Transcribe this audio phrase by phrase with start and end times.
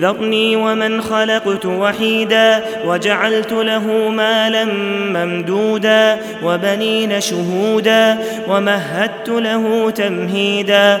[0.00, 4.64] ذرني ومن خلقت وحيدا وجعلت له مالا
[5.12, 11.00] ممدودا وبنين شهودا ومهدت له تمهيدا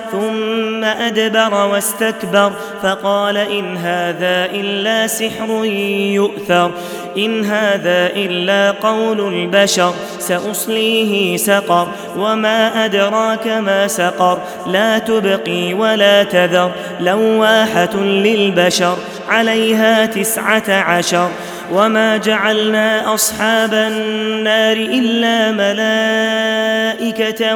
[0.11, 2.51] ثم أدبر واستكبر
[2.83, 5.65] فقال إن هذا إلا سحر
[6.13, 6.71] يؤثر
[7.17, 11.87] إن هذا إلا قول البشر سأصليه سقر
[12.17, 14.37] وما أدراك ما سقر
[14.67, 18.97] لا تبقي ولا تذر لواحة للبشر
[19.29, 21.27] عليها تسعة عشر
[21.73, 26.70] وما جعلنا أصحاب النار إلا ملائكة
[27.19, 27.55] ملائكة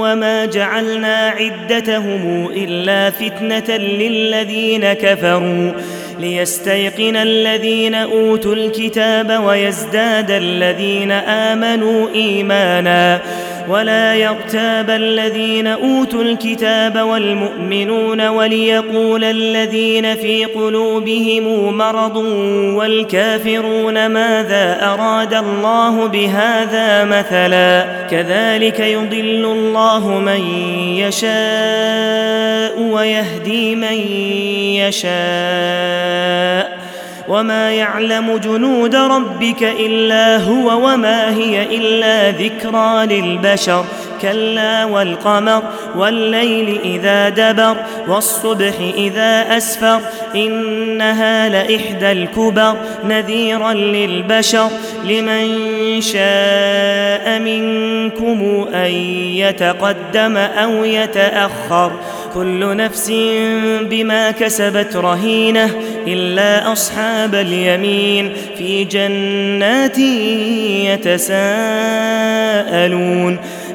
[0.00, 5.72] وما جعلنا عدتهم إلا فتنة للذين كفروا
[6.20, 18.28] ليستيقن الذين أوتوا الكتاب ويزداد الذين آمنوا إيمانا ً ولا يغتاب الذين أوتوا الكتاب والمؤمنون
[18.28, 22.16] وليقول الذين في قلوبهم مرض
[22.76, 30.40] والكافرون ماذا أراد الله بهذا مثلا كذلك يضل الله من
[30.98, 34.08] يشاء ويهدي من
[34.88, 36.81] يشاء
[37.28, 43.84] وما يعلم جنود ربك الا هو وما هي الا ذكرى للبشر
[44.22, 45.62] كلا والقمر
[45.96, 47.76] والليل اذا دبر
[48.08, 50.00] والصبح اذا اسفر
[50.34, 54.68] انها لاحدى الكبر نذيرا للبشر
[55.04, 55.44] لمن
[56.00, 58.90] شاء منكم ان
[59.36, 61.92] يتقدم او يتاخر
[62.34, 63.10] كل نفس
[63.90, 65.70] بما كسبت رهينة
[66.06, 69.98] إلا أصحاب اليمين في جنات
[71.08, 73.38] يتساءلون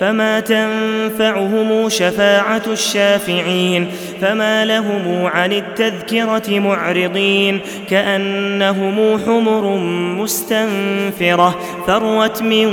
[0.00, 3.86] فما تنفعهم شفاعة الشافعين
[4.22, 9.76] فما لهم عن التذكرة معرضين كأنهم حمر
[10.22, 12.70] مستنفرة فروت من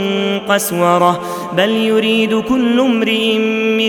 [0.50, 1.22] قسورة
[1.58, 3.38] بل يريد كل امرئ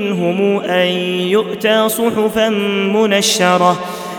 [0.00, 0.88] منهم أن
[1.28, 2.48] يؤتى صحفا
[2.94, 3.78] منشرة